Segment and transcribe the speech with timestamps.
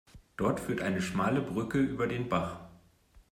[0.35, 2.59] Dort führt eine schmale Brücke über den Bach.